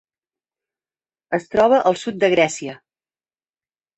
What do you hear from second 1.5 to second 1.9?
troba